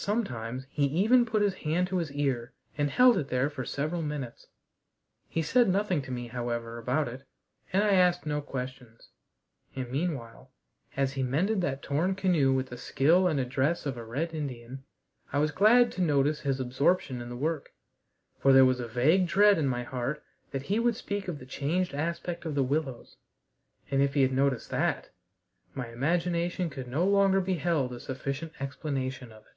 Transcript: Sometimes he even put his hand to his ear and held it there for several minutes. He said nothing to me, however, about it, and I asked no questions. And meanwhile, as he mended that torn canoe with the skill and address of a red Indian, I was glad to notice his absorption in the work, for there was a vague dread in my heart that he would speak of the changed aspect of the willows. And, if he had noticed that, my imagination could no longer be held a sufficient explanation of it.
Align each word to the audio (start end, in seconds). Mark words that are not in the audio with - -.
Sometimes 0.00 0.64
he 0.70 0.84
even 0.84 1.26
put 1.26 1.42
his 1.42 1.54
hand 1.54 1.88
to 1.88 1.96
his 1.96 2.12
ear 2.12 2.52
and 2.78 2.88
held 2.88 3.18
it 3.18 3.30
there 3.30 3.50
for 3.50 3.64
several 3.64 4.00
minutes. 4.00 4.46
He 5.28 5.42
said 5.42 5.68
nothing 5.68 6.02
to 6.02 6.12
me, 6.12 6.28
however, 6.28 6.78
about 6.78 7.08
it, 7.08 7.24
and 7.72 7.82
I 7.82 7.94
asked 7.94 8.24
no 8.24 8.40
questions. 8.40 9.08
And 9.74 9.90
meanwhile, 9.90 10.52
as 10.96 11.14
he 11.14 11.24
mended 11.24 11.62
that 11.62 11.82
torn 11.82 12.14
canoe 12.14 12.52
with 12.52 12.68
the 12.68 12.76
skill 12.78 13.26
and 13.26 13.40
address 13.40 13.86
of 13.86 13.96
a 13.96 14.04
red 14.04 14.32
Indian, 14.32 14.84
I 15.32 15.40
was 15.40 15.50
glad 15.50 15.90
to 15.94 16.00
notice 16.00 16.42
his 16.42 16.60
absorption 16.60 17.20
in 17.20 17.28
the 17.28 17.34
work, 17.36 17.70
for 18.38 18.52
there 18.52 18.64
was 18.64 18.78
a 18.78 18.86
vague 18.86 19.26
dread 19.26 19.58
in 19.58 19.66
my 19.66 19.82
heart 19.82 20.22
that 20.52 20.62
he 20.62 20.78
would 20.78 20.94
speak 20.94 21.26
of 21.26 21.40
the 21.40 21.44
changed 21.44 21.92
aspect 21.92 22.44
of 22.44 22.54
the 22.54 22.62
willows. 22.62 23.16
And, 23.90 24.00
if 24.00 24.14
he 24.14 24.22
had 24.22 24.32
noticed 24.32 24.70
that, 24.70 25.10
my 25.74 25.88
imagination 25.88 26.70
could 26.70 26.86
no 26.86 27.04
longer 27.04 27.40
be 27.40 27.54
held 27.54 27.92
a 27.92 27.98
sufficient 27.98 28.52
explanation 28.60 29.32
of 29.32 29.42
it. 29.44 29.48